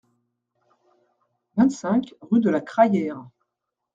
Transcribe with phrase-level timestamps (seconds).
[1.57, 3.29] vingt-cinq rue de la Crayere